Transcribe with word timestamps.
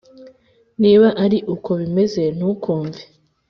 Niba 0.81 1.07
ari 1.23 1.37
uko 1.53 1.69
bimeze 1.81 2.23
ntukumve 2.37 3.01